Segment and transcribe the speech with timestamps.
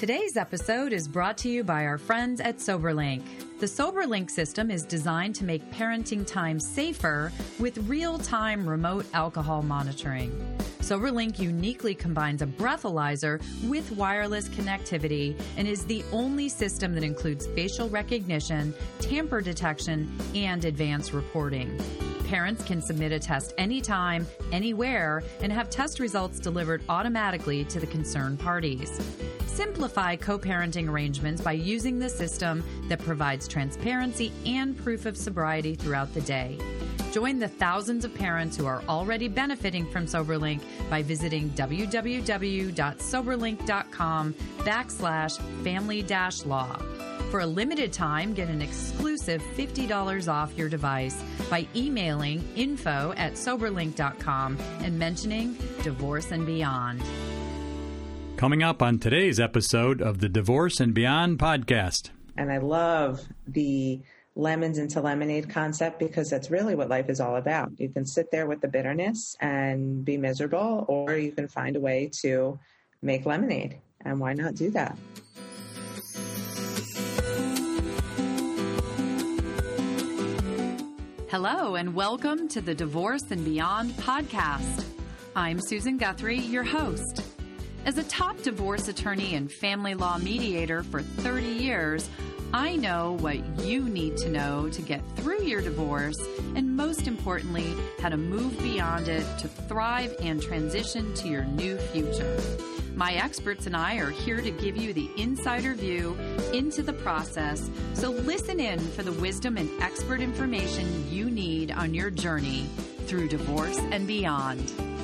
[0.00, 3.22] Today's episode is brought to you by our friends at SoberLink.
[3.58, 9.60] The SoberLink system is designed to make parenting time safer with real time remote alcohol
[9.60, 10.30] monitoring.
[10.78, 17.46] SoberLink uniquely combines a breathalyzer with wireless connectivity and is the only system that includes
[17.48, 21.78] facial recognition, tamper detection, and advanced reporting.
[22.30, 27.88] Parents can submit a test anytime, anywhere, and have test results delivered automatically to the
[27.88, 29.00] concerned parties.
[29.46, 35.74] Simplify co parenting arrangements by using the system that provides transparency and proof of sobriety
[35.74, 36.56] throughout the day.
[37.10, 45.64] Join the thousands of parents who are already benefiting from SoberLink by visiting www.soberlink.com backslash
[45.64, 46.06] family
[46.46, 46.80] law.
[47.30, 53.34] For a limited time, get an exclusive $50 off your device by emailing info at
[53.34, 57.00] soberlink.com and mentioning divorce and beyond.
[58.36, 62.10] Coming up on today's episode of the Divorce and Beyond podcast.
[62.36, 64.00] And I love the
[64.34, 67.78] lemons into lemonade concept because that's really what life is all about.
[67.78, 71.80] You can sit there with the bitterness and be miserable, or you can find a
[71.80, 72.58] way to
[73.02, 73.78] make lemonade.
[74.04, 74.98] And why not do that?
[81.30, 84.84] Hello, and welcome to the Divorce and Beyond podcast.
[85.36, 87.22] I'm Susan Guthrie, your host.
[87.84, 92.10] As a top divorce attorney and family law mediator for 30 years,
[92.52, 96.18] I know what you need to know to get through your divorce,
[96.56, 101.76] and most importantly, how to move beyond it to thrive and transition to your new
[101.76, 102.40] future.
[103.00, 106.18] My experts and I are here to give you the insider view
[106.52, 111.94] into the process, so listen in for the wisdom and expert information you need on
[111.94, 112.68] your journey
[113.06, 114.99] through divorce and beyond.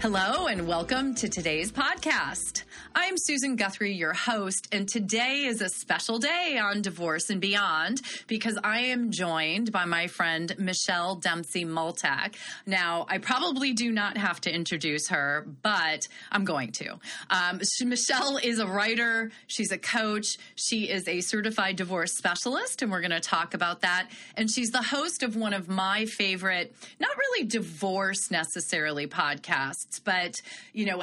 [0.00, 2.62] Hello, and welcome to today's podcast.
[2.94, 8.00] I'm Susan Guthrie, your host, and today is a special day on Divorce and Beyond
[8.28, 12.34] because I am joined by my friend Michelle Dempsey Multack.
[12.64, 16.98] Now, I probably do not have to introduce her, but I'm going to.
[17.30, 22.90] Um, Michelle is a writer, she's a coach, she is a certified divorce specialist, and
[22.90, 24.08] we're going to talk about that.
[24.36, 30.34] And she's the host of one of my favorite, not really divorce necessarily podcasts, but,
[30.72, 31.02] you know,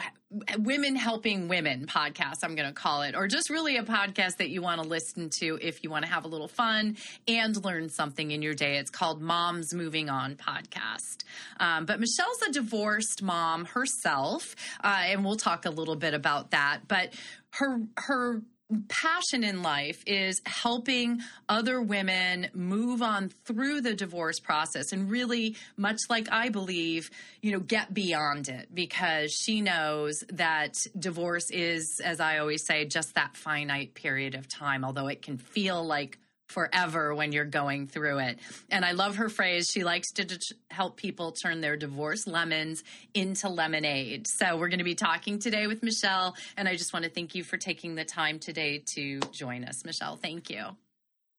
[0.58, 4.50] women helping women podcast i'm going to call it or just really a podcast that
[4.50, 6.98] you want to listen to if you want to have a little fun
[7.28, 8.78] and learn something in your day.
[8.78, 11.24] It's called moms moving on podcast.
[11.60, 16.52] Um, but michelle's a divorced mom herself uh, and we'll talk a little bit about
[16.52, 17.14] that but
[17.52, 18.42] her her
[18.84, 25.56] passion in life is helping other women move on through the divorce process and really
[25.78, 27.10] much like I believe,
[27.42, 32.86] you know, get beyond it because she knows that divorce is as I always say
[32.86, 36.18] just that finite period of time although it can feel like
[36.48, 38.40] forever when you're going through it.
[38.70, 39.70] And I love her phrase.
[39.72, 40.40] She likes to
[40.70, 42.84] help people turn their divorce lemons
[43.14, 44.28] into lemonade.
[44.28, 46.36] So we're going to be talking today with Michelle.
[46.58, 49.84] And I just want to thank you for taking the time today to join us,
[49.86, 50.18] Michelle.
[50.18, 50.78] Thank you.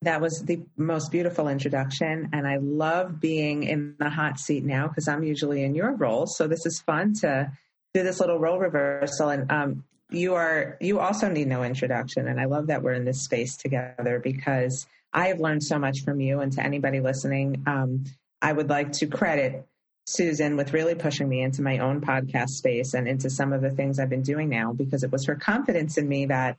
[0.02, 2.28] That was the most beautiful introduction.
[2.32, 6.26] And I love being in the hot seat now because I'm usually in your role.
[6.26, 7.50] So this is fun to
[7.94, 9.30] do this little role reversal.
[9.30, 13.04] And um, you are you also need no introduction and i love that we're in
[13.04, 17.62] this space together because i have learned so much from you and to anybody listening.
[17.66, 18.04] Um,
[18.40, 19.66] i would like to credit
[20.06, 23.70] susan with really pushing me into my own podcast space and into some of the
[23.70, 26.56] things i've been doing now because it was her confidence in me that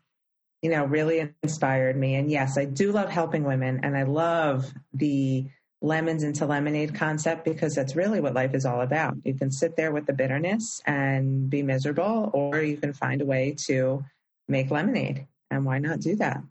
[0.61, 2.15] you know really inspired me.
[2.15, 5.45] And yes i do love helping women and i love the
[5.81, 9.15] lemons into lemonade concept because that's really what life is all about.
[9.23, 13.25] You can sit there with the bitterness and be miserable, or you can find a
[13.25, 14.03] way to
[14.47, 15.27] make lemonade.
[15.51, 16.41] And why not do that?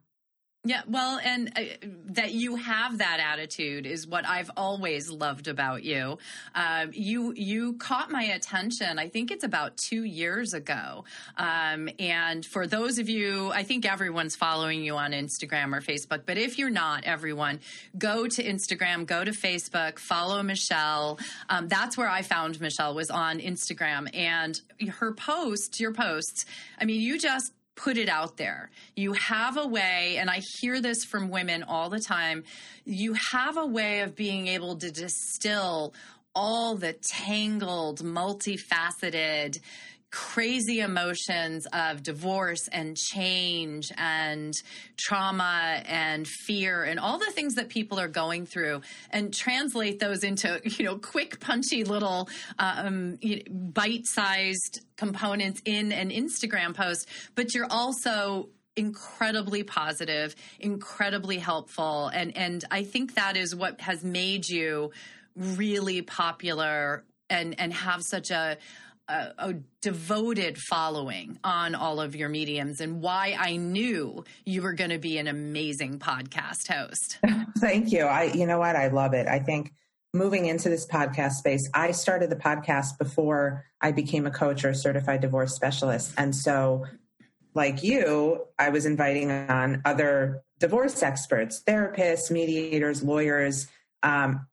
[0.67, 1.63] Yeah, well, and uh,
[2.07, 6.19] that you have that attitude is what I've always loved about you.
[6.57, 8.99] Uh, you you caught my attention.
[8.99, 11.05] I think it's about two years ago.
[11.37, 16.23] Um, and for those of you, I think everyone's following you on Instagram or Facebook.
[16.27, 17.61] But if you're not, everyone
[17.97, 21.21] go to Instagram, go to Facebook, follow Michelle.
[21.49, 26.45] Um, that's where I found Michelle was on Instagram, and her posts, your posts.
[26.81, 28.71] I mean, you just put it out there.
[28.97, 32.43] You have a way, and I hear this from women all the time,
[32.85, 35.95] you have a way of being able to distill
[36.35, 39.59] all the tangled, multifaceted,
[40.17, 44.55] crazy emotions of divorce and change and
[44.97, 48.81] trauma and fear and all the things that people are going through
[49.11, 53.19] and translate those into, you know, quick, punchy little um,
[53.51, 57.07] bite sized components in an Instagram post.
[57.35, 62.09] But you're also incredibly positive, incredibly helpful.
[62.09, 64.93] And, and I think that is what has made you
[65.37, 68.57] really popular and, and have such a,
[69.09, 74.73] a, a, devoted following on all of your mediums and why I knew you were
[74.73, 77.19] going to be an amazing podcast host.
[77.59, 78.03] Thank you.
[78.03, 78.75] I you know what?
[78.75, 79.29] I love it.
[79.29, 79.73] I think
[80.13, 84.71] moving into this podcast space, I started the podcast before I became a coach or
[84.71, 86.13] a certified divorce specialist.
[86.17, 86.85] And so
[87.55, 93.69] like you, I was inviting on other divorce experts, therapists, mediators, lawyers,
[94.03, 94.47] um,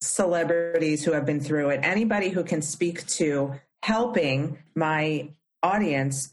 [0.00, 5.30] celebrities who have been through it, anybody who can speak to helping my
[5.62, 6.32] audience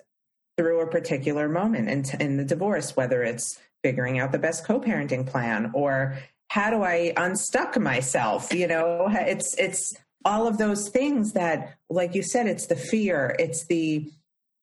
[0.58, 5.26] through a particular moment in, in the divorce, whether it's figuring out the best co-parenting
[5.26, 6.18] plan or
[6.50, 8.54] how do I unstuck myself?
[8.54, 13.36] You know, it's it's all of those things that, like you said, it's the fear,
[13.40, 14.12] it's the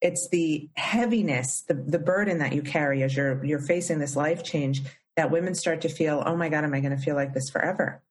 [0.02, 4.42] it's the heaviness, the, the burden that you carry as you're you're facing this life
[4.42, 4.82] change
[5.16, 7.48] that women start to feel, oh my God, am I going to feel like this
[7.48, 8.02] forever?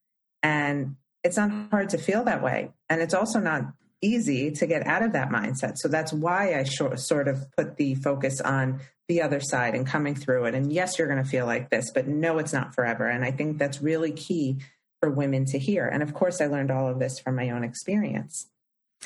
[0.41, 2.71] And it's not hard to feel that way.
[2.89, 3.65] And it's also not
[4.05, 5.77] easy to get out of that mindset.
[5.77, 9.85] So that's why I short, sort of put the focus on the other side and
[9.85, 10.55] coming through it.
[10.55, 13.07] And yes, you're going to feel like this, but no, it's not forever.
[13.07, 14.57] And I think that's really key
[14.99, 15.87] for women to hear.
[15.87, 18.47] And of course, I learned all of this from my own experience.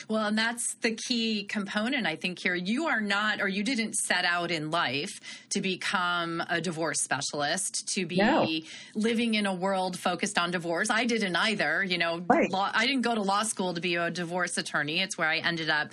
[0.08, 2.56] Well, and that's the key component, I think, here.
[2.56, 5.20] You are not, or you didn't set out in life
[5.50, 8.48] to become a divorce specialist, to be no.
[8.96, 10.90] living in a world focused on divorce.
[10.90, 11.84] I didn't either.
[11.84, 12.52] You know, right.
[12.52, 15.02] law, I didn't go to law school to be a divorce attorney.
[15.02, 15.92] It's where I ended up.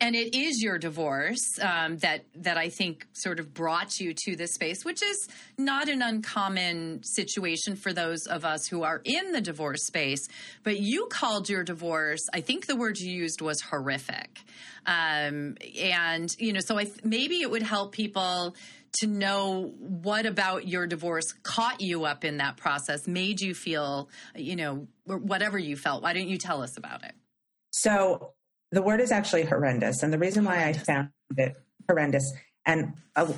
[0.00, 4.36] And it is your divorce um, that, that I think sort of brought you to
[4.36, 5.28] this space, which is
[5.58, 10.28] not an uncommon situation for those of us who are in the divorce space.
[10.62, 14.40] But you called your divorce, I think the word you used was horrific.
[14.86, 18.54] Um, and, you know, so I th- maybe it would help people
[19.00, 24.08] to know what about your divorce caught you up in that process, made you feel,
[24.34, 26.02] you know, whatever you felt.
[26.02, 27.12] Why don't you tell us about it?
[27.70, 28.32] So
[28.70, 30.02] the word is actually horrendous.
[30.02, 31.56] And the reason why I found it
[31.88, 32.32] horrendous
[32.64, 33.32] and uh,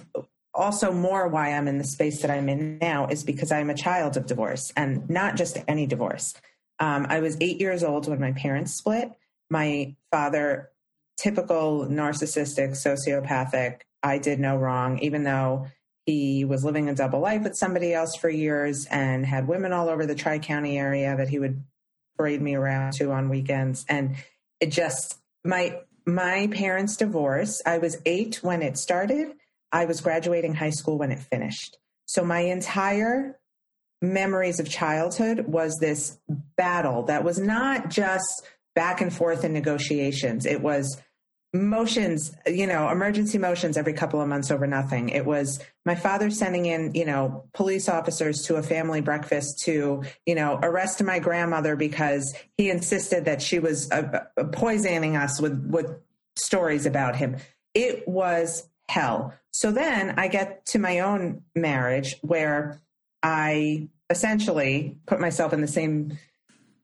[0.54, 3.74] also more why I'm in the space that I'm in now is because I'm a
[3.74, 6.34] child of divorce and not just any divorce.
[6.80, 9.10] Um, I was eight years old when my parents split
[9.50, 10.70] my father,
[11.16, 15.66] typical narcissistic, sociopathic, I did no wrong, even though
[16.06, 19.88] he was living a double life with somebody else for years and had women all
[19.88, 21.62] over the Tri County area that he would
[22.16, 23.84] parade me around to on weekends.
[23.88, 24.16] And
[24.60, 29.34] it just, my, my parents' divorce, I was eight when it started.
[29.70, 31.76] I was graduating high school when it finished.
[32.06, 33.38] So my entire
[34.00, 36.18] memories of childhood was this
[36.56, 38.46] battle that was not just
[38.78, 40.46] back and forth in negotiations.
[40.46, 41.02] It was
[41.52, 45.08] motions, you know, emergency motions every couple of months over nothing.
[45.08, 50.04] It was my father sending in, you know, police officers to a family breakfast to,
[50.26, 55.40] you know, arrest my grandmother because he insisted that she was uh, uh, poisoning us
[55.40, 55.90] with, with
[56.36, 57.36] stories about him.
[57.74, 59.34] It was hell.
[59.50, 62.80] So then I get to my own marriage where
[63.24, 66.16] I essentially put myself in the same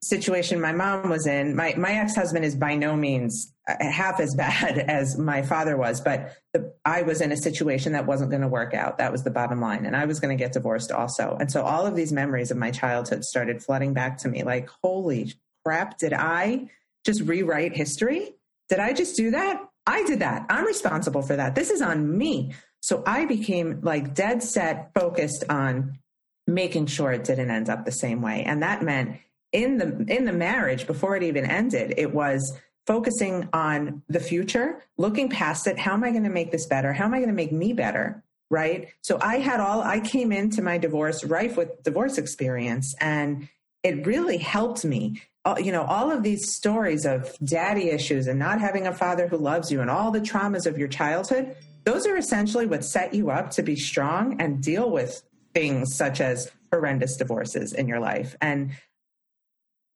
[0.04, 4.20] situation my mom was in, my, my ex husband is by no means uh, half
[4.20, 8.30] as bad as my father was, but the, I was in a situation that wasn't
[8.30, 8.98] going to work out.
[8.98, 9.86] That was the bottom line.
[9.86, 11.36] And I was going to get divorced also.
[11.40, 14.68] And so all of these memories of my childhood started flooding back to me like,
[14.82, 15.32] holy
[15.64, 16.68] crap, did I
[17.04, 18.34] just rewrite history?
[18.68, 19.62] Did I just do that?
[19.86, 20.46] I did that.
[20.48, 21.54] I'm responsible for that.
[21.54, 22.54] This is on me.
[22.80, 25.98] So I became like dead set focused on
[26.46, 28.42] making sure it didn't end up the same way.
[28.44, 29.18] And that meant
[29.54, 34.82] in the in the marriage before it even ended it was focusing on the future
[34.98, 35.78] looking past it.
[35.78, 36.92] How am i going to make this better?
[36.92, 38.22] How am i going to make me better?
[38.50, 38.88] Right?
[39.00, 43.48] So i had all i came into my divorce rife with divorce experience and
[43.82, 45.22] it really helped me.
[45.46, 49.28] Uh, you know all of these stories of daddy issues and not having a father
[49.28, 53.12] who loves you and all the traumas of your childhood those are essentially what set
[53.12, 55.22] you up to be strong and deal with
[55.54, 58.36] things such as horrendous divorces in your life.
[58.40, 58.72] And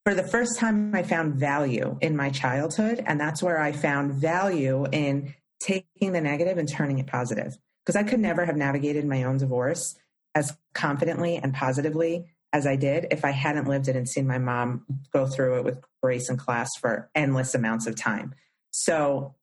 [0.09, 3.05] for the first time, I found value in my childhood.
[3.07, 7.59] And that's where I found value in taking the negative and turning it positive.
[7.85, 9.99] Because I could never have navigated my own divorce
[10.35, 12.25] as confidently and positively
[12.55, 15.65] as I did if I hadn't lived it and seen my mom go through it
[15.65, 18.35] with grace and class for endless amounts of time.
[18.71, 19.35] So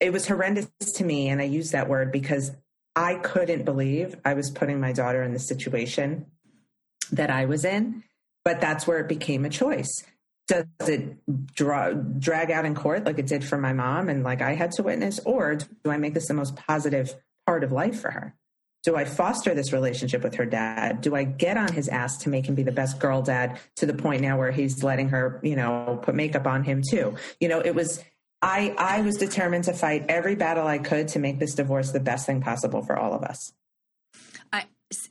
[0.00, 1.28] it was horrendous to me.
[1.28, 2.50] And I use that word because
[2.96, 6.26] I couldn't believe I was putting my daughter in the situation
[7.12, 8.02] that I was in.
[8.44, 10.04] But that's where it became a choice.
[10.46, 11.16] Does it
[11.54, 14.72] draw, drag out in court like it did for my mom and like I had
[14.72, 15.18] to witness?
[15.24, 17.14] Or do I make this the most positive
[17.46, 18.34] part of life for her?
[18.82, 21.00] Do I foster this relationship with her dad?
[21.00, 23.86] Do I get on his ass to make him be the best girl dad to
[23.86, 27.14] the point now where he's letting her, you know, put makeup on him too?
[27.40, 28.04] You know, it was
[28.42, 32.00] I, I was determined to fight every battle I could to make this divorce the
[32.00, 33.54] best thing possible for all of us.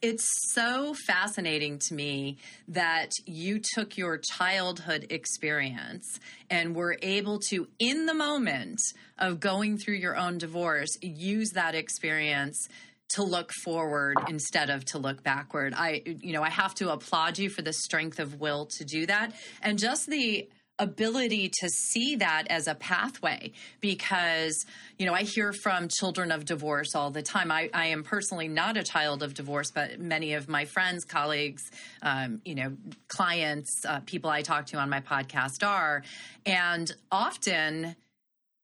[0.01, 2.37] It's so fascinating to me
[2.67, 8.79] that you took your childhood experience and were able to, in the moment
[9.17, 12.67] of going through your own divorce, use that experience
[13.09, 15.73] to look forward instead of to look backward.
[15.75, 19.05] I, you know, I have to applaud you for the strength of will to do
[19.05, 20.49] that and just the
[20.79, 24.65] ability to see that as a pathway because
[24.97, 27.51] you know i hear from children of divorce all the time.
[27.51, 31.61] I, I am personally not a child of divorce but many of my friends colleagues
[32.01, 32.75] um, you know
[33.07, 36.03] clients uh, people i talk to on my podcast are.
[36.45, 37.95] And often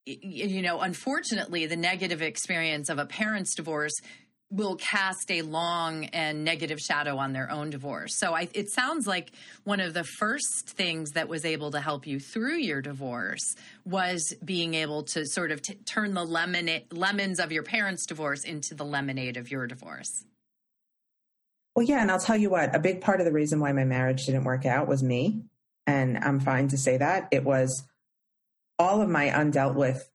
[0.06, 3.94] you know unfortunately the negative experience of a parent's divorce
[4.52, 8.18] will cast a long and negative shadow on their own divorce.
[8.18, 9.32] So I, it sounds like
[9.64, 14.34] one of the first things that was able to help you through your divorce was
[14.44, 18.74] being able to sort of t- turn the lemon lemons of your parents' divorce into
[18.74, 20.26] the lemonade of your divorce.
[21.76, 23.86] Well, yeah, and I'll tell you what, a big part of the reason why my
[23.86, 25.44] marriage didn't work out was me.
[25.86, 27.28] And I'm fine to say that.
[27.32, 27.84] It was
[28.80, 30.10] all of my undealt with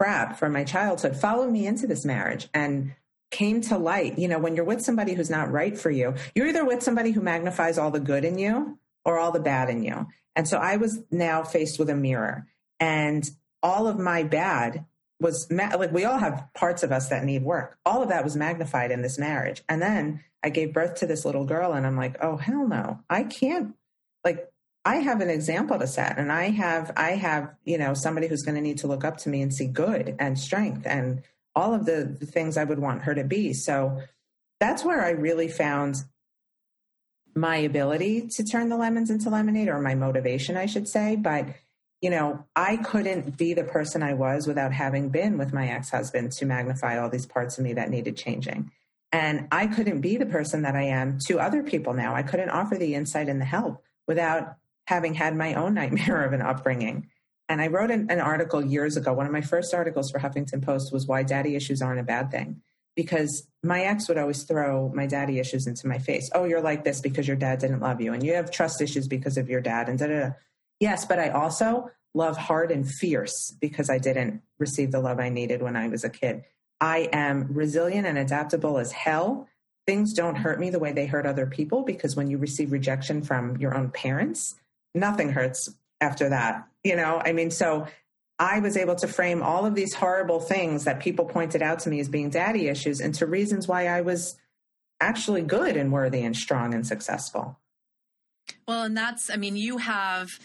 [0.00, 2.48] crap from my childhood followed me into this marriage.
[2.52, 2.94] And
[3.34, 4.18] came to light.
[4.18, 7.10] You know, when you're with somebody who's not right for you, you're either with somebody
[7.10, 10.06] who magnifies all the good in you or all the bad in you.
[10.36, 12.46] And so I was now faced with a mirror
[12.78, 13.28] and
[13.62, 14.84] all of my bad
[15.20, 17.78] was ma- like we all have parts of us that need work.
[17.84, 19.62] All of that was magnified in this marriage.
[19.68, 23.00] And then I gave birth to this little girl and I'm like, "Oh hell no.
[23.08, 23.74] I can't
[24.24, 24.48] like
[24.84, 28.42] I have an example to set and I have I have, you know, somebody who's
[28.42, 31.22] going to need to look up to me and see good and strength and
[31.54, 33.52] all of the, the things I would want her to be.
[33.52, 34.00] So
[34.60, 35.96] that's where I really found
[37.34, 41.16] my ability to turn the lemons into lemonade or my motivation, I should say.
[41.16, 41.46] But,
[42.00, 45.90] you know, I couldn't be the person I was without having been with my ex
[45.90, 48.70] husband to magnify all these parts of me that needed changing.
[49.12, 52.14] And I couldn't be the person that I am to other people now.
[52.14, 54.56] I couldn't offer the insight and the help without
[54.86, 57.08] having had my own nightmare of an upbringing.
[57.48, 59.12] And I wrote an, an, article years ago.
[59.12, 62.30] One of my first articles for Huffington Post was why daddy issues aren't a bad
[62.30, 62.62] thing.
[62.96, 66.30] Because my ex would always throw my daddy issues into my face.
[66.34, 69.08] Oh, you're like this because your dad didn't love you, and you have trust issues
[69.08, 70.30] because of your dad, and da da da.
[70.78, 75.28] Yes, but I also love hard and fierce because I didn't receive the love I
[75.28, 76.44] needed when I was a kid.
[76.80, 79.48] I am resilient and adaptable as hell.
[79.86, 83.22] Things don't hurt me the way they hurt other people because when you receive rejection
[83.22, 84.54] from your own parents,
[84.94, 86.68] nothing hurts after that.
[86.84, 87.86] You know, I mean, so
[88.38, 91.90] I was able to frame all of these horrible things that people pointed out to
[91.90, 94.36] me as being daddy issues into reasons why I was
[95.00, 97.58] actually good and worthy and strong and successful.
[98.68, 100.38] Well, and that's, I mean, you have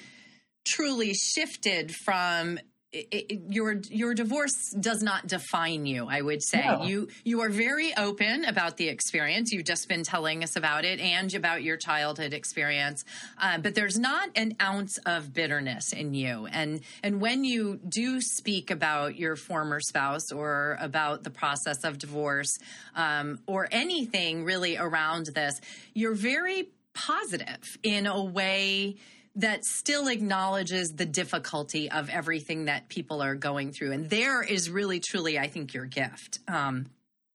[0.65, 2.59] truly shifted from
[2.91, 6.63] it, it, your your divorce does not define you i would say.
[6.65, 6.83] No.
[6.83, 9.51] you you are very open about the experience.
[9.51, 13.05] You've just been telling us about it and about your childhood experience.
[13.37, 16.47] Uh, but there's not an ounce of bitterness in you.
[16.51, 21.97] And and when you do speak about your former spouse or about the process of
[21.97, 22.57] divorce
[22.95, 25.59] um, or anything really around this
[25.93, 28.97] you're very positive in a way
[29.35, 33.91] that still acknowledges the difficulty of everything that people are going through.
[33.91, 36.39] And there is really, truly, I think, your gift.
[36.47, 36.87] Um,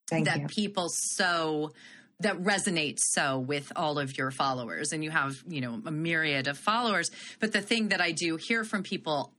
[0.09, 0.47] that you.
[0.47, 1.71] people so
[2.19, 6.47] that resonates so with all of your followers and you have you know a myriad
[6.47, 7.09] of followers
[7.39, 9.33] but the thing that i do hear from people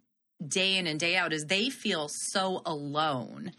[0.46, 3.52] day in and day out is they feel so alone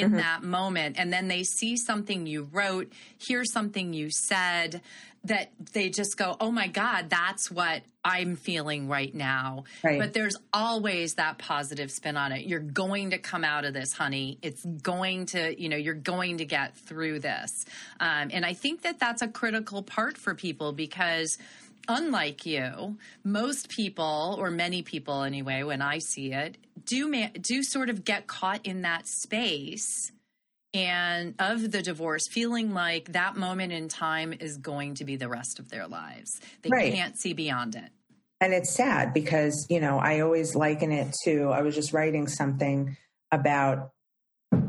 [0.00, 0.16] in mm-hmm.
[0.18, 0.96] that moment.
[0.98, 4.80] And then they see something you wrote hear something you said
[5.24, 9.64] that they just go oh my god that's what i'm feeling right now.
[9.82, 9.98] Right.
[9.98, 12.46] but there's always that positive spin on it.
[12.46, 14.38] You're going to come out of this honey.
[14.42, 17.64] It's going to you know you're going to get through this.
[18.00, 21.38] Um, and i think that that's a critical part for people because
[21.88, 27.62] unlike you, most people, or many people anyway, when I see it, do ma- do
[27.62, 30.12] sort of get caught in that space
[30.74, 35.28] and of the divorce feeling like that moment in time is going to be the
[35.28, 36.40] rest of their lives.
[36.62, 36.92] They right.
[36.92, 37.90] can't see beyond it.
[38.40, 42.26] And it's sad because, you know, I always liken it to I was just writing
[42.26, 42.96] something
[43.30, 43.92] about,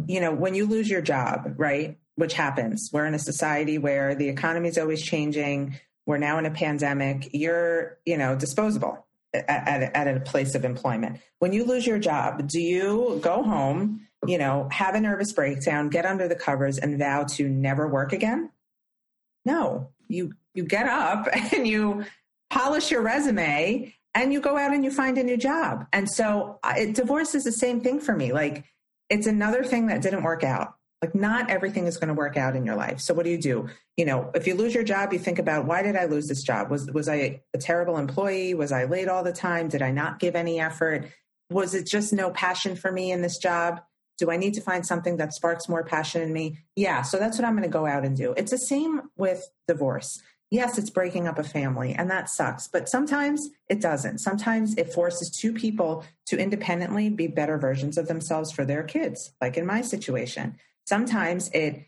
[0.08, 1.98] you know, when you lose your job, right?
[2.16, 2.90] Which happens.
[2.94, 5.80] We're in a society where the economy is always changing.
[6.06, 7.30] We're now in a pandemic.
[7.34, 11.20] You're, you know, disposable at, at, at a place of employment.
[11.40, 15.90] When you lose your job, do you go home, you know, have a nervous breakdown,
[15.90, 18.52] get under the covers, and vow to never work again?
[19.46, 22.06] No, you you get up and you
[22.50, 25.86] polish your resume and you go out and you find a new job.
[25.92, 28.32] And so uh, it, divorce is the same thing for me.
[28.32, 28.64] Like
[29.10, 30.75] it's another thing that didn't work out.
[31.06, 33.00] Like not everything is going to work out in your life.
[33.00, 33.70] So what do you do?
[33.96, 36.42] You know, if you lose your job, you think about why did I lose this
[36.42, 36.72] job?
[36.72, 38.56] Was was I a terrible employee?
[38.56, 39.68] Was I late all the time?
[39.68, 41.12] Did I not give any effort?
[41.52, 43.82] Was it just no passion for me in this job?
[44.18, 46.58] Do I need to find something that sparks more passion in me?
[46.76, 48.34] Yeah, so that's what I'm going to go out and do.
[48.36, 52.88] It's the same with divorce yes, it's breaking up a family and that sucks, but
[52.88, 54.20] sometimes it doesn't.
[54.20, 59.34] Sometimes it forces two people to independently be better versions of themselves for their kids,
[59.42, 60.58] like in my situation.
[60.86, 61.86] Sometimes it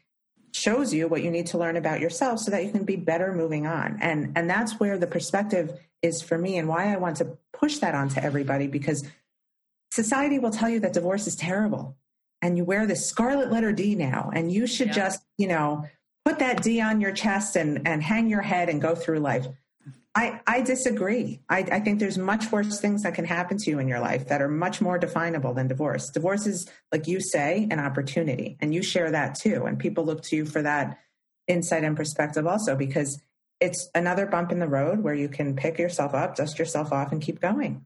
[0.54, 3.34] shows you what you need to learn about yourself so that you can be better
[3.34, 4.00] moving on.
[4.01, 7.77] And and that's where the perspective is for me and why I want to push
[7.80, 9.04] that onto everybody because
[9.92, 11.96] society will tell you that divorce is terrible
[12.42, 14.94] and you wear this scarlet letter D now and you should yeah.
[14.94, 15.86] just, you know,
[16.25, 19.48] put that D on your chest and, and hang your head and go through life.
[20.18, 21.42] I, I disagree.
[21.48, 24.30] I, I think there's much worse things that can happen to you in your life
[24.30, 26.10] that are much more definable than divorce.
[26.10, 29.66] Divorce is, like you say, an opportunity, and you share that too.
[29.68, 30.98] And people look to you for that
[31.48, 33.22] insight and perspective also because
[33.60, 37.12] it's another bump in the road where you can pick yourself up, dust yourself off,
[37.12, 37.86] and keep going.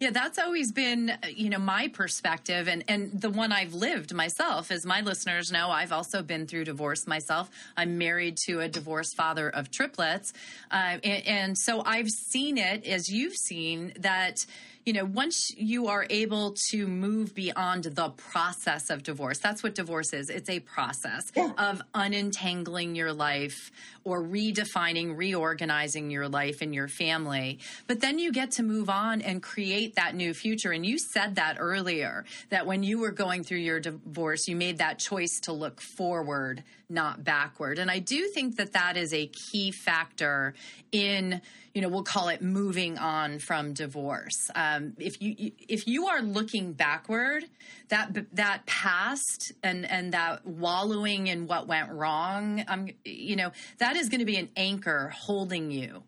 [0.00, 4.70] Yeah, that's always been, you know, my perspective and, and the one I've lived myself.
[4.70, 7.50] As my listeners know, I've also been through divorce myself.
[7.76, 10.32] I'm married to a divorced father of triplets.
[10.70, 14.46] Uh, and, and so I've seen it, as you've seen, that
[14.88, 19.74] you know, once you are able to move beyond the process of divorce, that's what
[19.74, 20.30] divorce is.
[20.30, 21.52] It's a process yeah.
[21.58, 23.70] of unentangling your life
[24.02, 27.58] or redefining, reorganizing your life and your family.
[27.86, 30.72] But then you get to move on and create that new future.
[30.72, 34.78] And you said that earlier that when you were going through your divorce, you made
[34.78, 37.78] that choice to look forward, not backward.
[37.78, 40.54] And I do think that that is a key factor
[40.92, 41.40] in,
[41.74, 44.50] you know, we'll call it moving on from divorce.
[44.54, 47.44] Um, if you if you are looking backward,
[47.88, 53.96] that that past and and that wallowing in what went wrong, um, you know, that
[53.96, 56.02] is going to be an anchor holding you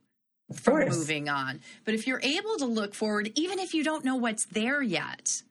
[0.54, 1.60] from moving on.
[1.84, 5.42] But if you're able to look forward, even if you don't know what's there yet,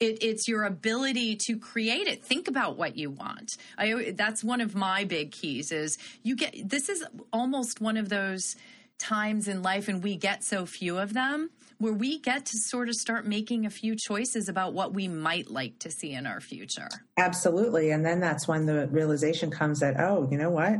[0.00, 2.24] it, it's your ability to create it.
[2.24, 3.56] Think about what you want.
[3.78, 5.70] I, that's one of my big keys.
[5.70, 8.56] Is you get this is almost one of those
[8.98, 12.88] times in life, and we get so few of them, where we get to sort
[12.88, 16.40] of start making a few choices about what we might like to see in our
[16.40, 16.88] future.
[17.18, 20.78] Absolutely, and then that's when the realization comes that oh, you know what?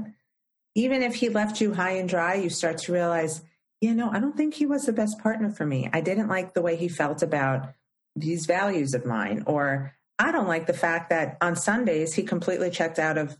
[0.74, 3.42] Even if he left you high and dry, you start to realize,
[3.80, 5.88] you know, I don't think he was the best partner for me.
[5.92, 7.72] I didn't like the way he felt about
[8.16, 12.70] these values of mine or I don't like the fact that on Sundays he completely
[12.70, 13.38] checked out of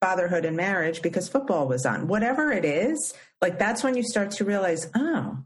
[0.00, 2.08] fatherhood and marriage because football was on.
[2.08, 5.38] Whatever it is, like that's when you start to realize, oh,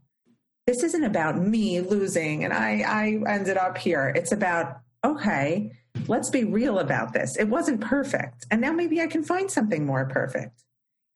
[0.67, 4.13] this isn't about me losing and I, I ended up here.
[4.15, 5.73] It's about, okay,
[6.09, 7.37] let's be real about this.
[7.37, 8.47] It wasn't perfect.
[8.51, 10.65] And now maybe I can find something more perfect.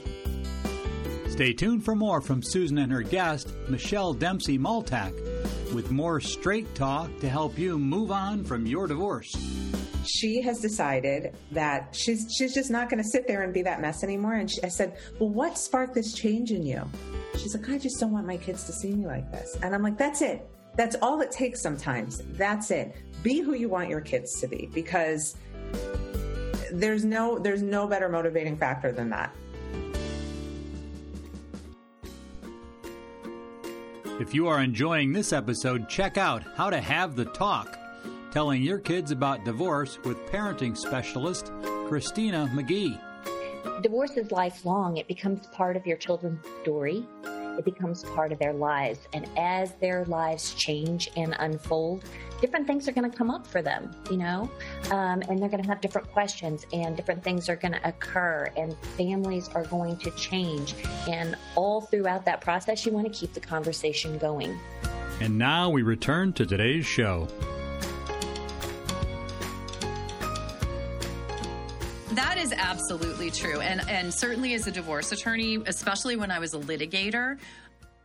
[1.30, 5.14] Stay tuned for more from Susan and her guest, Michelle Dempsey Multack,
[5.72, 9.36] with more straight talk to help you move on from your divorce
[10.08, 13.82] she has decided that she's she's just not going to sit there and be that
[13.82, 14.34] mess anymore.
[14.34, 16.84] And she, I said, "Well, what sparked this change in you?"
[17.38, 19.84] She's like, "I just don't want my kids to see me like this." And I'm
[19.84, 20.48] like, "That's it.
[20.76, 21.62] That's all it takes.
[21.62, 22.96] Sometimes that's it.
[23.24, 25.36] Be who you want your kids to be, because
[26.72, 29.36] there's no there's no better motivating factor than that."
[34.20, 37.78] If you are enjoying this episode, check out How to Have the Talk
[38.32, 41.52] telling your kids about divorce with parenting specialist
[41.88, 43.02] Christina McGhee.
[43.82, 47.06] Divorce is lifelong, it becomes part of your children's story.
[47.58, 49.00] It becomes part of their lives.
[49.14, 52.04] And as their lives change and unfold,
[52.40, 54.50] different things are going to come up for them, you know,
[54.92, 58.52] um, and they're going to have different questions and different things are going to occur
[58.56, 60.76] and families are going to change.
[61.08, 64.58] And all throughout that process, you want to keep the conversation going.
[65.20, 67.28] And now we return to today's show.
[72.58, 73.60] Absolutely true.
[73.62, 77.38] And and certainly as a divorce attorney, especially when I was a litigator,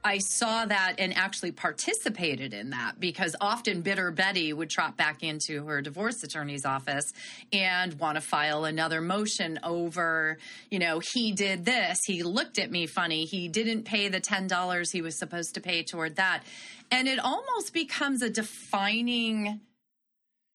[0.05, 5.23] I saw that and actually participated in that because often bitter Betty would trot back
[5.23, 7.13] into her divorce attorney's office
[7.53, 10.39] and want to file another motion over,
[10.71, 14.93] you know, he did this, he looked at me funny, he didn't pay the $10
[14.93, 16.43] he was supposed to pay toward that.
[16.91, 19.61] And it almost becomes a defining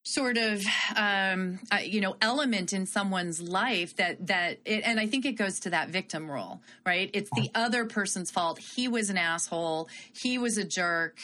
[0.07, 0.63] sort of
[0.95, 5.33] um, uh, you know element in someone's life that that it, and I think it
[5.33, 7.09] goes to that victim role, right?
[7.13, 8.59] It's the other person's fault.
[8.59, 9.89] He was an asshole.
[10.13, 11.19] He was a jerk.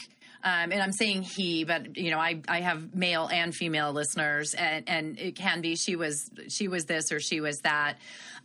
[0.46, 4.54] Um, and I'm saying he, but you know, I, I have male and female listeners,
[4.54, 7.96] and, and it can be she was she was this or she was that,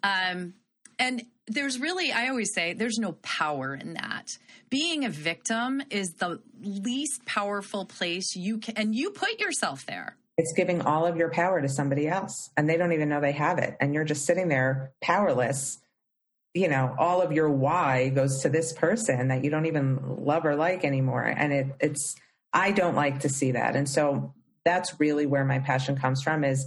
[0.04, 0.54] um,
[1.00, 4.38] and there's really I always say there's no power in that.
[4.70, 10.14] Being a victim is the least powerful place you can, and you put yourself there
[10.38, 13.32] it's giving all of your power to somebody else and they don't even know they
[13.32, 15.78] have it and you're just sitting there powerless.
[16.54, 20.46] You know all of your why goes to this person that you don't even love
[20.46, 22.16] or like anymore and it, it's
[22.52, 26.44] i don't like to see that and so that's really where my passion comes from
[26.44, 26.66] is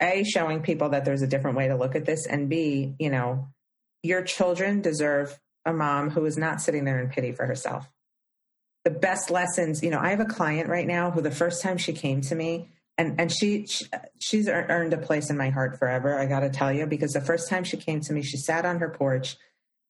[0.00, 3.10] a showing people that there's a different way to look at this and b you
[3.10, 3.48] know
[4.02, 7.90] your children deserve a mom who is not sitting there in pity for herself.
[8.84, 11.76] The best lessons you know i have a client right now who the first time
[11.76, 12.68] she came to me
[13.00, 13.86] and and she, she
[14.18, 16.18] she's earned a place in my heart forever.
[16.18, 18.66] I got to tell you because the first time she came to me, she sat
[18.66, 19.36] on her porch,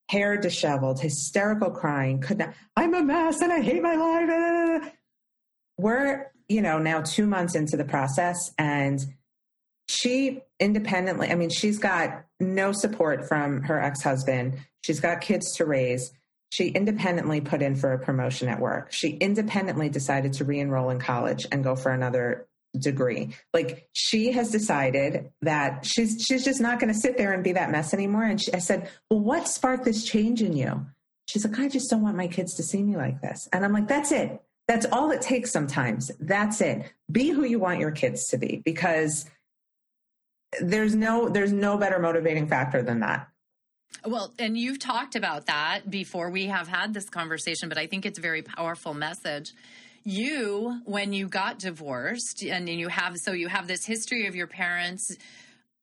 [0.07, 2.21] hair disheveled, hysterical, crying.
[2.21, 2.53] Could not.
[2.77, 4.93] I'm a mess and I hate my life.
[5.77, 8.99] We're you know now two months into the process and
[9.87, 15.65] she independently i mean she's got no support from her ex-husband she's got kids to
[15.65, 16.11] raise
[16.49, 20.99] she independently put in for a promotion at work she independently decided to re-enroll in
[20.99, 22.47] college and go for another
[22.77, 23.35] degree.
[23.53, 27.53] Like she has decided that she's she's just not going to sit there and be
[27.53, 28.23] that mess anymore.
[28.23, 30.85] And she, I said, "Well, what sparked this change in you?"
[31.27, 33.73] She's like, "I just don't want my kids to see me like this." And I'm
[33.73, 34.41] like, "That's it.
[34.67, 35.51] That's all it takes.
[35.51, 36.91] Sometimes that's it.
[37.11, 39.29] Be who you want your kids to be because."
[40.59, 43.29] There's no there's no better motivating factor than that.
[44.05, 48.05] Well, and you've talked about that before we have had this conversation, but I think
[48.05, 49.53] it's a very powerful message
[50.03, 54.47] you when you got divorced and you have so you have this history of your
[54.47, 55.15] parents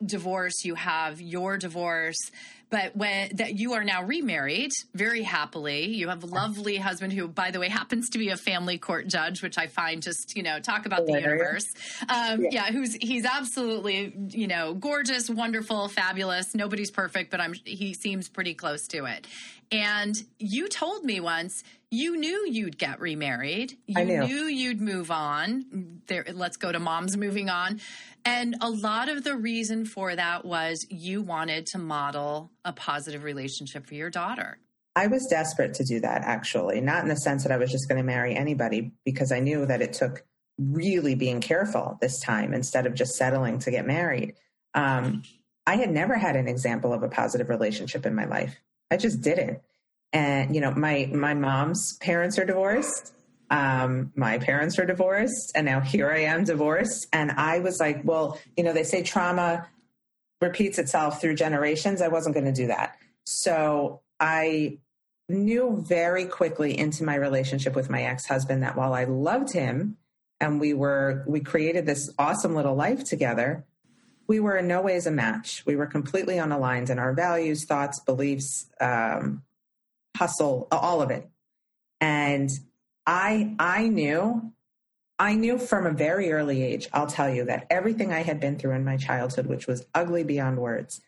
[0.04, 2.30] divorce you have your divorce
[2.70, 5.86] but when that you are now remarried very happily.
[5.86, 9.08] You have a lovely husband who by the way happens to be a family court
[9.08, 11.66] judge which i find just you know talk about the universe.
[12.08, 12.48] Um, yeah.
[12.52, 16.54] yeah who's he's absolutely you know gorgeous wonderful fabulous.
[16.54, 19.26] Nobody's perfect but i'm he seems pretty close to it.
[19.70, 23.78] And you told me once you knew you'd get remarried.
[23.86, 24.26] You knew.
[24.26, 24.44] knew.
[24.44, 26.00] you'd move on.
[26.06, 27.80] There, let's go to mom's moving on.
[28.24, 33.24] And a lot of the reason for that was you wanted to model a positive
[33.24, 34.58] relationship for your daughter.
[34.96, 37.88] I was desperate to do that, actually, not in the sense that I was just
[37.88, 40.24] going to marry anybody, because I knew that it took
[40.58, 44.34] really being careful this time instead of just settling to get married.
[44.74, 45.22] Um,
[45.66, 48.60] I had never had an example of a positive relationship in my life.
[48.90, 49.60] I just didn't.
[50.12, 53.12] And you know, my my mom's parents are divorced.
[53.50, 57.08] Um, my parents are divorced, and now here I am divorced.
[57.12, 59.66] And I was like, well, you know, they say trauma
[60.40, 62.02] repeats itself through generations.
[62.02, 62.96] I wasn't going to do that.
[63.24, 64.78] So I
[65.28, 69.96] knew very quickly into my relationship with my ex-husband that while I loved him
[70.40, 73.64] and we were we created this awesome little life together,
[74.26, 75.64] we were in no ways a match.
[75.66, 79.42] We were completely unaligned in our values, thoughts, beliefs, um,
[80.18, 81.28] hustle, all of it.
[82.00, 82.50] And
[83.06, 84.52] I I knew
[85.18, 88.56] I knew from a very early age, I'll tell you that everything I had been
[88.56, 91.00] through in my childhood, which was ugly beyond words,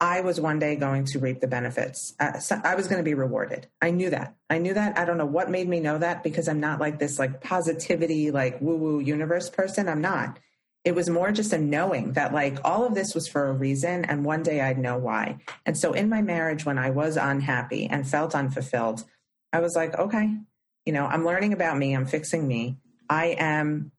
[0.00, 2.14] I was one day going to reap the benefits.
[2.18, 3.66] Uh, so I was going to be rewarded.
[3.82, 4.36] I knew that.
[4.48, 4.98] I knew that.
[4.98, 8.30] I don't know what made me know that because I'm not like this like positivity,
[8.30, 9.88] like woo woo universe person.
[9.88, 10.38] I'm not.
[10.84, 14.04] It was more just a knowing that like all of this was for a reason
[14.06, 15.38] and one day I'd know why.
[15.66, 19.04] And so in my marriage, when I was unhappy and felt unfulfilled,
[19.52, 20.34] I was like, okay,
[20.86, 21.94] you know, I'm learning about me.
[21.94, 22.78] I'm fixing me.
[23.08, 23.92] I am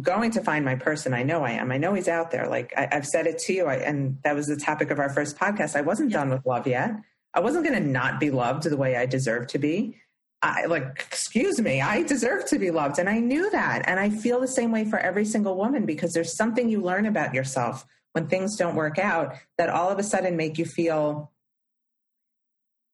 [0.00, 1.14] going to find my person.
[1.14, 1.72] I know I am.
[1.72, 2.48] I know he's out there.
[2.48, 5.08] Like I, have said it to you, I, and that was the topic of our
[5.08, 5.76] first podcast.
[5.76, 6.18] I wasn't yeah.
[6.18, 6.92] done with love yet.
[7.32, 10.00] I wasn't going to not be loved the way I deserve to be.
[10.42, 12.98] I like, excuse me, I deserve to be loved.
[12.98, 13.82] And I knew that.
[13.86, 17.06] And I feel the same way for every single woman because there's something you learn
[17.06, 21.30] about yourself when things don't work out that all of a sudden make you feel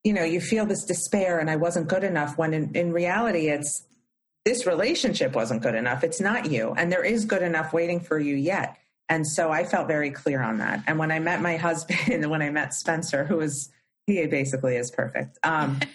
[0.02, 3.46] you know you feel this despair and i wasn't good enough when in, in reality
[3.46, 3.85] it's
[4.44, 6.02] this relationship wasn't good enough.
[6.02, 6.74] It's not you.
[6.76, 8.76] And there is good enough waiting for you yet.
[9.09, 10.83] And so I felt very clear on that.
[10.87, 13.70] And when I met my husband, when I met Spencer, who was,
[14.07, 15.38] he basically is perfect.
[15.42, 15.81] Um,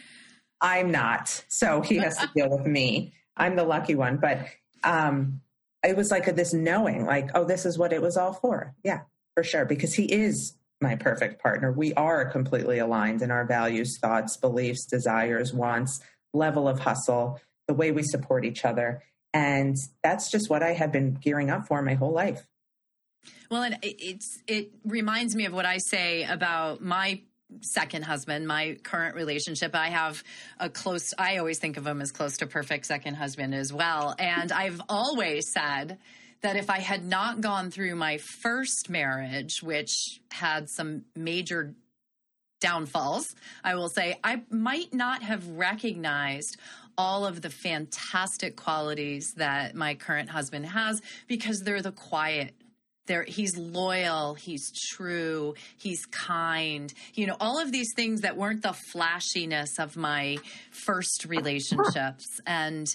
[0.61, 1.43] I'm not.
[1.47, 3.13] So he has to deal with me.
[3.35, 4.17] I'm the lucky one.
[4.17, 4.47] But
[4.83, 5.41] um,
[5.83, 8.73] it was like a, this knowing, like, oh, this is what it was all for.
[8.83, 9.01] Yeah,
[9.35, 9.65] for sure.
[9.65, 11.71] Because he is my perfect partner.
[11.71, 15.99] We are completely aligned in our values, thoughts, beliefs, desires, wants,
[16.33, 19.03] level of hustle the way we support each other.
[19.33, 22.47] And that's just what I have been gearing up for my whole life.
[23.51, 27.21] Well, it, it's it reminds me of what I say about my
[27.61, 29.75] second husband, my current relationship.
[29.75, 30.23] I have
[30.59, 34.15] a close, I always think of him as close to perfect second husband as well.
[34.19, 35.97] And I've always said
[36.41, 41.73] that if I had not gone through my first marriage, which had some major
[42.59, 43.25] downfalls,
[43.63, 46.57] I will say, I might not have recognized
[46.97, 52.55] all of the fantastic qualities that my current husband has because they're the quiet
[53.07, 56.93] there he's loyal he's true he's kind.
[57.13, 60.37] You know all of these things that weren't the flashiness of my
[60.71, 62.39] first relationships.
[62.45, 62.87] And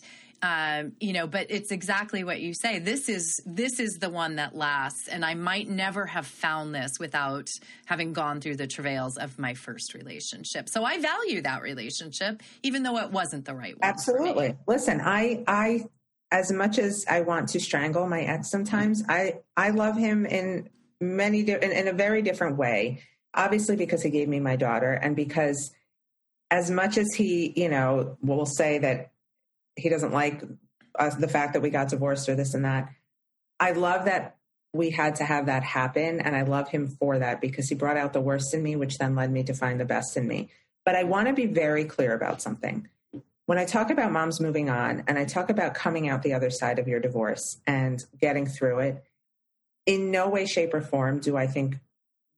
[0.45, 2.79] um, you know but it's exactly what you say.
[2.79, 5.09] This is this is the one that lasts.
[5.09, 7.49] And i might never have found this without
[7.87, 10.69] having gone through the travails of my first relationship.
[10.69, 14.57] So i value that relationship even though it wasn't the right one absolutely.
[14.67, 15.85] Listen i i
[16.33, 20.69] as much as i want to strangle my ex sometimes i i love him in
[21.01, 23.01] many in, in a very different way
[23.35, 25.73] obviously because he gave me my daughter and because
[26.51, 29.13] as much as he you know will say that
[29.77, 30.43] he doesn't like
[30.99, 32.89] us, the fact that we got divorced or this and that.
[33.59, 34.37] I love that
[34.73, 36.21] we had to have that happen.
[36.21, 38.99] And I love him for that because he brought out the worst in me, which
[38.99, 40.51] then led me to find the best in me.
[40.85, 42.89] But I want to be very clear about something.
[43.53, 46.49] When I talk about moms moving on and I talk about coming out the other
[46.49, 49.05] side of your divorce and getting through it,
[49.85, 51.77] in no way, shape, or form do I think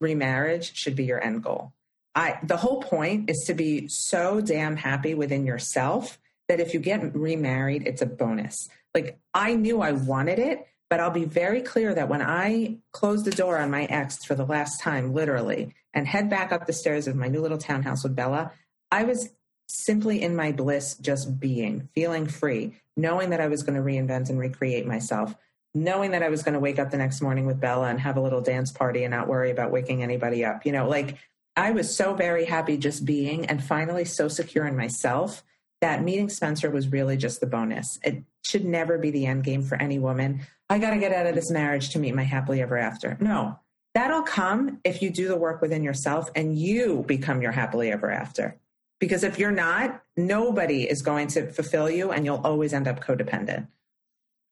[0.01, 1.73] remarriage should be your end goal.
[2.17, 6.81] I, the whole point is to be so damn happy within yourself that if you
[6.81, 8.69] get remarried, it's a bonus.
[8.93, 13.23] Like I knew I wanted it, but I'll be very clear that when I close
[13.23, 16.73] the door on my ex for the last time, literally, and head back up the
[16.73, 18.51] stairs of my new little townhouse with Bella,
[18.91, 19.31] I was
[19.67, 24.29] simply in my bliss, just being, feeling free, knowing that I was going to reinvent
[24.31, 25.35] and recreate myself,
[25.75, 28.17] knowing that I was going to wake up the next morning with Bella and have
[28.17, 30.65] a little dance party and not worry about waking anybody up.
[30.65, 31.19] You know, like
[31.57, 35.43] I was so very happy just being and finally so secure in myself
[35.81, 37.99] that meeting Spencer was really just the bonus.
[38.03, 40.47] It should never be the end game for any woman.
[40.71, 43.19] I got to get out of this marriage to meet my happily ever after.
[43.21, 43.59] No,
[43.95, 48.11] that'll come if you do the work within yourself and you become your happily ever
[48.11, 48.57] after.
[49.01, 53.05] Because if you're not, nobody is going to fulfill you and you'll always end up
[53.05, 53.67] codependent.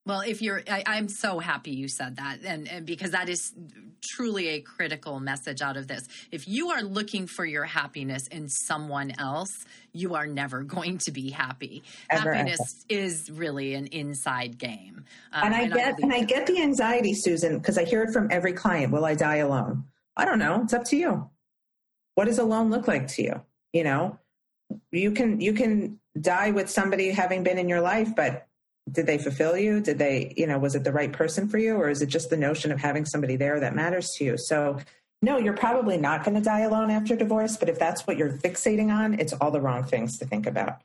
[0.05, 3.53] Well, if you're, I, am so happy you said that, and, and, because that is
[4.05, 6.09] truly a critical message out of this.
[6.33, 11.13] If you are looking for your happiness in someone else, you are never going to
[11.13, 11.85] be happy.
[12.11, 13.01] Ever, happiness ever.
[13.01, 15.05] is really an inside game.
[15.33, 18.03] Um, and I and get, I and I get the anxiety, Susan, because I hear
[18.03, 18.93] it from every client.
[18.93, 19.85] Will I die alone?
[20.17, 20.63] I don't know.
[20.65, 21.31] It's up to you.
[22.17, 23.41] What does alone look like to you?
[23.73, 24.19] You know,
[24.91, 28.47] you can you can die with somebody having been in your life, but
[28.91, 29.81] did they fulfill you?
[29.81, 31.77] Did they, you know, was it the right person for you?
[31.77, 34.37] Or is it just the notion of having somebody there that matters to you?
[34.37, 34.79] So,
[35.23, 38.33] no, you're probably not going to die alone after divorce, but if that's what you're
[38.39, 40.83] fixating on, it's all the wrong things to think about.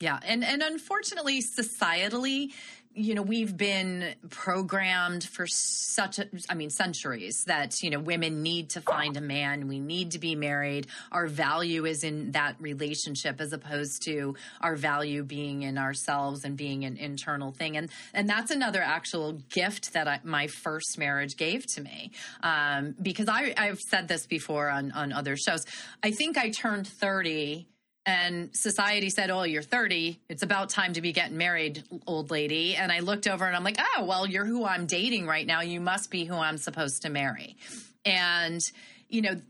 [0.00, 2.52] Yeah, and and unfortunately, societally,
[2.94, 8.42] you know we've been programmed for such a, i mean centuries that you know women
[8.42, 9.68] need to find a man.
[9.68, 10.86] We need to be married.
[11.10, 16.56] Our value is in that relationship as opposed to our value being in ourselves and
[16.56, 17.76] being an internal thing.
[17.76, 22.12] And and that's another actual gift that I, my first marriage gave to me.
[22.42, 25.64] Um, because I, i've said this before on on other shows.
[26.02, 27.66] I think i turned 30
[28.04, 30.20] and society said, Oh, you're 30.
[30.28, 32.74] It's about time to be getting married, old lady.
[32.74, 35.60] And I looked over and I'm like, Oh, well, you're who I'm dating right now.
[35.60, 37.56] You must be who I'm supposed to marry.
[38.04, 38.60] And,
[39.08, 39.40] you know,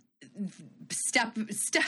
[0.90, 1.84] step step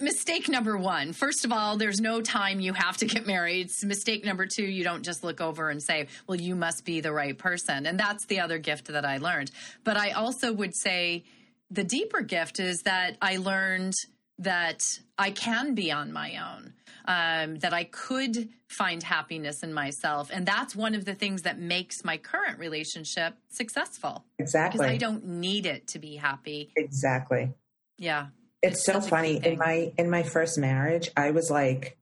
[0.00, 4.24] mistake number one first of all there's no time you have to get married mistake
[4.24, 7.38] number two you don't just look over and say well you must be the right
[7.38, 9.50] person and that's the other gift that i learned
[9.84, 11.24] but i also would say
[11.70, 13.94] the deeper gift is that i learned
[14.38, 16.74] that I can be on my own,
[17.06, 20.30] um, that I could find happiness in myself.
[20.32, 24.24] And that's one of the things that makes my current relationship successful.
[24.38, 24.78] Exactly.
[24.78, 26.70] Because I don't need it to be happy.
[26.76, 27.54] Exactly.
[27.96, 28.26] Yeah.
[28.62, 29.36] It's, it's so funny.
[29.44, 31.96] In my in my first marriage, I was like,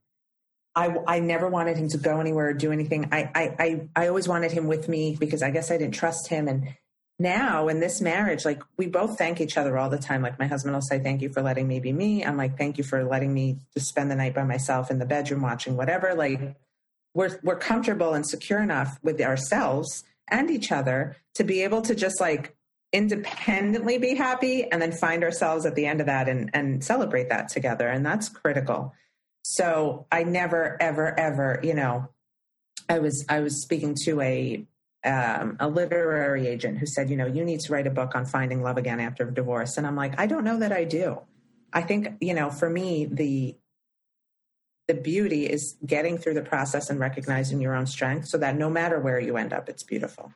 [0.74, 3.08] I, I never wanted him to go anywhere or do anything.
[3.12, 6.28] I, I, I, I always wanted him with me because I guess I didn't trust
[6.28, 6.48] him.
[6.48, 6.74] And
[7.18, 10.22] now in this marriage, like we both thank each other all the time.
[10.22, 12.24] Like my husband will say, Thank you for letting me be me.
[12.24, 15.06] I'm like, Thank you for letting me just spend the night by myself in the
[15.06, 16.14] bedroom watching whatever.
[16.14, 16.56] Like
[17.14, 21.94] we're we're comfortable and secure enough with ourselves and each other to be able to
[21.94, 22.56] just like
[22.92, 27.28] independently be happy and then find ourselves at the end of that and, and celebrate
[27.28, 27.88] that together.
[27.88, 28.94] And that's critical.
[29.42, 32.08] So I never, ever, ever, you know,
[32.88, 34.64] I was I was speaking to a
[35.04, 38.24] um, a literary agent who said, you know, you need to write a book on
[38.24, 39.76] finding love again after divorce.
[39.76, 41.20] And I'm like, I don't know that I do.
[41.72, 43.56] I think, you know, for me, the
[44.86, 48.68] the beauty is getting through the process and recognizing your own strength so that no
[48.68, 50.30] matter where you end up, it's beautiful.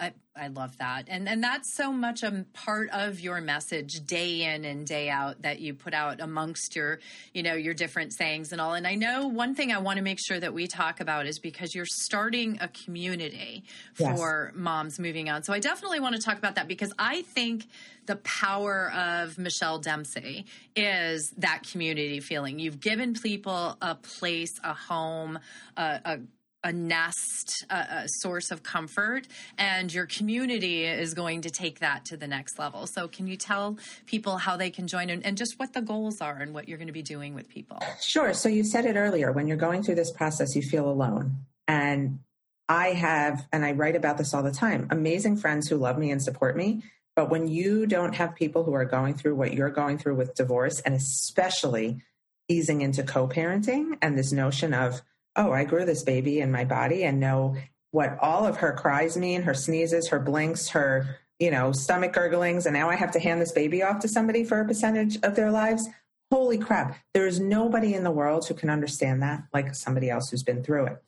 [0.00, 1.04] I, I love that.
[1.08, 5.42] And and that's so much a part of your message day in and day out
[5.42, 7.00] that you put out amongst your,
[7.34, 8.72] you know, your different sayings and all.
[8.72, 11.38] And I know one thing I want to make sure that we talk about is
[11.38, 13.64] because you're starting a community
[13.98, 14.18] yes.
[14.18, 15.42] for moms moving on.
[15.42, 17.66] So I definitely want to talk about that because I think
[18.06, 22.58] the power of Michelle Dempsey is that community feeling.
[22.58, 25.38] You've given people a place, a home,
[25.76, 26.18] a, a
[26.62, 32.04] a nest, a, a, source of comfort, and your community is going to take that
[32.06, 32.86] to the next level.
[32.86, 36.20] So, can you tell people how they can join and, and, just what the goals
[36.20, 37.78] are and what you're going to be doing with people?
[38.00, 38.34] Sure.
[38.34, 41.36] So, you said it earlier when you're going through this process, you feel alone.
[41.66, 42.20] And
[42.68, 46.10] I have, and I write about this all the time, amazing friends who love me
[46.10, 46.82] and support me.
[47.16, 50.34] But when you don't have people who are going through what you're going through with
[50.34, 52.00] divorce, and especially
[52.48, 55.02] easing into co parenting and this notion of,
[55.36, 57.56] oh, I grew this baby in my body and know
[57.92, 62.66] what all of her cries mean, her sneezes, her blinks, her, you know, stomach gurglings,
[62.66, 65.34] and now I have to hand this baby off to somebody for a percentage of
[65.34, 65.88] their lives.
[66.30, 66.96] Holy crap.
[67.14, 70.62] There is nobody in the world who can understand that like somebody else who's been
[70.62, 71.02] through it.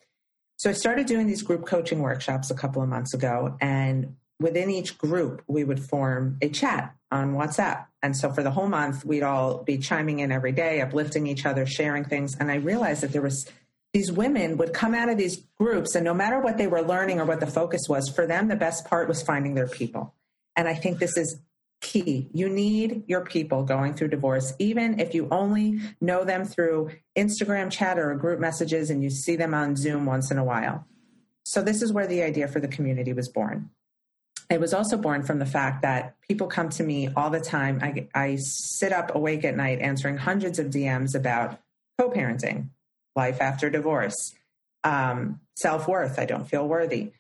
[0.56, 4.70] So I started doing these group coaching workshops a couple of months ago, and within
[4.70, 7.86] each group, we would form a chat on WhatsApp.
[8.02, 11.46] And so for the whole month, we'd all be chiming in every day, uplifting each
[11.46, 12.36] other, sharing things.
[12.36, 13.46] And I realized that there was
[13.92, 17.20] these women would come out of these groups and no matter what they were learning
[17.20, 20.14] or what the focus was for them the best part was finding their people.
[20.56, 21.40] And i think this is
[21.80, 22.28] key.
[22.32, 27.70] You need your people going through divorce even if you only know them through instagram
[27.70, 30.86] chat or group messages and you see them on zoom once in a while.
[31.44, 33.70] So this is where the idea for the community was born.
[34.48, 37.80] It was also born from the fact that people come to me all the time.
[37.82, 41.58] I, I sit up awake at night answering hundreds of dms about
[41.98, 42.68] co-parenting
[43.14, 44.34] life after divorce,
[44.84, 47.12] um, self worth, I don't feel worthy,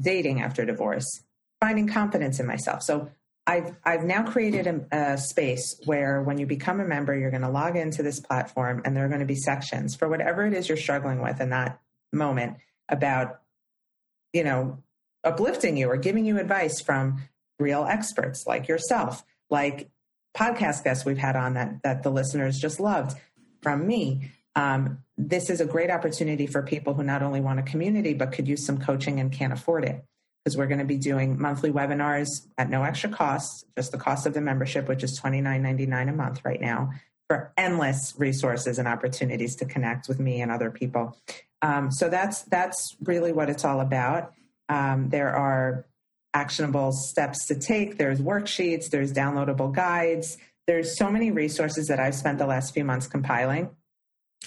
[0.00, 1.22] dating after divorce,
[1.60, 2.82] finding confidence in myself.
[2.82, 3.10] So
[3.46, 7.42] I've, I've now created a, a space where when you become a member, you're going
[7.42, 10.52] to log into this platform and there are going to be sections for whatever it
[10.52, 11.80] is you're struggling with in that
[12.12, 12.56] moment
[12.88, 13.40] about
[14.36, 14.82] you know,
[15.24, 17.22] uplifting you or giving you advice from
[17.58, 19.88] real experts like yourself, like
[20.36, 23.18] podcast guests we've had on that that the listeners just loved
[23.62, 24.30] from me.
[24.56, 28.32] Um, this is a great opportunity for people who not only want a community but
[28.32, 30.04] could use some coaching and can't afford it
[30.42, 34.26] because we're going to be doing monthly webinars at no extra cost, just the cost
[34.26, 36.90] of the membership, which is twenty nine ninety nine a month right now,
[37.28, 41.16] for endless resources and opportunities to connect with me and other people.
[41.62, 44.32] Um, so that's that's really what it's all about.
[44.68, 45.84] Um, there are
[46.32, 47.98] actionable steps to take.
[47.98, 48.88] There's worksheets.
[48.90, 50.38] There's downloadable guides.
[50.66, 53.70] There's so many resources that I've spent the last few months compiling.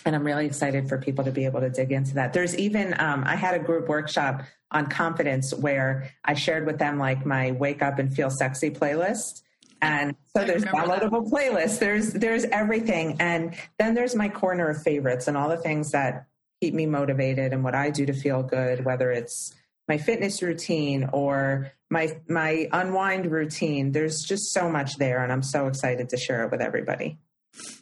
[0.06, 2.34] And I'm really excited for people to be able to dig into that.
[2.34, 6.98] There's even, um, I had a group workshop on confidence where I shared with them
[7.00, 9.42] like my wake up and feel sexy playlist.
[9.82, 11.34] And so there's downloadable that.
[11.34, 11.80] playlists.
[11.80, 13.18] There's there's everything.
[13.20, 16.26] And then there's my corner of favorites and all the things that
[16.62, 19.54] keep me motivated and what I do to feel good, whether it's
[19.88, 23.94] my fitness routine or my my unwind routine.
[23.94, 27.18] There's just so much there and I'm so excited to share it with everybody.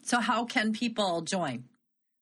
[0.03, 1.65] So how can people join?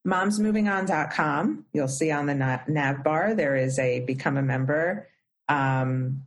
[0.05, 1.65] momsmovingon.com.
[1.73, 2.35] You'll see on the
[2.67, 5.09] nav bar there is a become a member
[5.49, 6.23] um,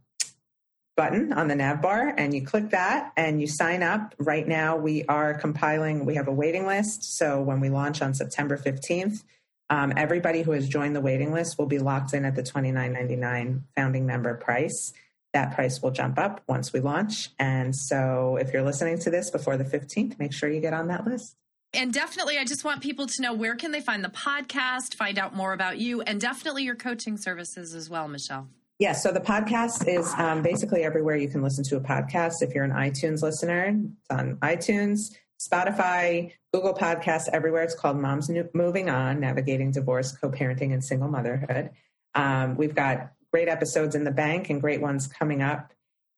[0.97, 4.15] button on the nav bar, and you click that and you sign up.
[4.19, 7.17] Right now, we are compiling, we have a waiting list.
[7.17, 9.23] So when we launch on September 15th,
[9.71, 13.63] um, everybody who has joined the waiting list will be locked in at the $29.99
[13.77, 14.93] founding member price.
[15.35, 17.29] That price will jump up once we launch.
[17.39, 20.89] And so if you're listening to this before the 15th, make sure you get on
[20.89, 21.37] that list.
[21.75, 25.19] And definitely, I just want people to know where can they find the podcast, find
[25.19, 28.49] out more about you, and definitely your coaching services as well, Michelle.
[28.79, 32.43] Yeah, so the podcast is um, basically everywhere you can listen to a podcast.
[32.43, 37.65] If you're an iTunes listener, it's on iTunes, Spotify, Google Podcasts, everywhere.
[37.65, 41.71] It's called Moms Moving On Navigating Divorce, Co parenting, and Single Motherhood.
[42.15, 45.73] Um, we've got great episodes in the bank and great ones coming up.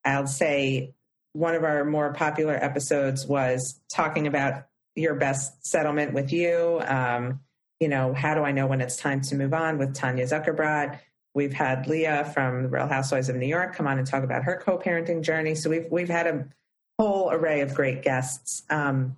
[0.05, 0.95] I'll say
[1.33, 4.65] one of our more popular episodes was talking about
[4.95, 6.81] your best settlement with you.
[6.85, 7.41] Um,
[7.79, 10.99] you know, how do I know when it's time to move on with Tanya Zuckerbrot?
[11.35, 14.45] We've had Leah from the Real Housewives of New York come on and talk about
[14.45, 15.55] her co-parenting journey.
[15.55, 16.49] So we've we've had a
[16.99, 18.63] whole array of great guests.
[18.69, 19.17] Um,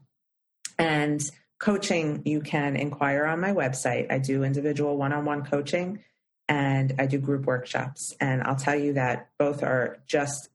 [0.78, 1.22] and
[1.58, 4.12] coaching, you can inquire on my website.
[4.12, 6.00] I do individual one-on-one coaching
[6.48, 8.14] and I do group workshops.
[8.20, 10.48] And I'll tell you that both are just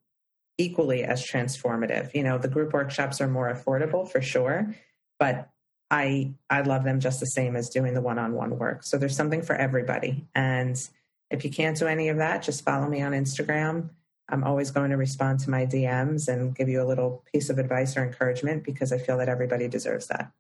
[0.57, 2.13] equally as transformative.
[2.13, 4.76] You know, the group workshops are more affordable for sure
[5.20, 5.49] but
[5.89, 8.84] I I love them just the same as doing the one-on-one work.
[8.84, 10.28] So there's something for everybody.
[10.36, 10.78] And
[11.32, 13.89] if you can't do any of that, just follow me on Instagram.
[14.30, 17.59] I'm always going to respond to my DMs and give you a little piece of
[17.59, 20.32] advice or encouragement because I feel that everybody deserves that.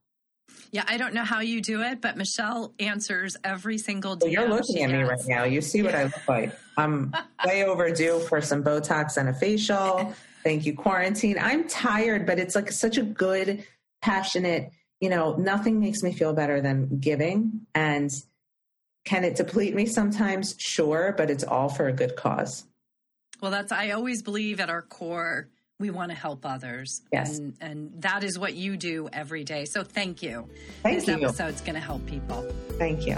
[0.71, 4.31] Yeah, I don't know how you do it, but Michelle answers every single DM.
[4.31, 5.45] you're looking at me right now.
[5.45, 6.53] You see what I look like.
[6.75, 7.13] I'm
[7.45, 10.13] way overdue for some Botox and a facial.
[10.43, 11.37] Thank you, quarantine.
[11.39, 13.65] I'm tired, but it's like such a good
[14.01, 17.61] passionate, you know, nothing makes me feel better than giving.
[17.75, 18.09] And
[19.05, 20.55] can it deplete me sometimes?
[20.57, 22.65] Sure, but it's all for a good cause.
[23.41, 27.01] Well, that's, I always believe at our core, we want to help others.
[27.13, 27.37] Yes.
[27.37, 29.65] And, and that is what you do every day.
[29.65, 30.49] So thank you.
[30.81, 31.13] Thank this you.
[31.13, 32.41] episode's going to help people.
[32.77, 33.17] Thank you.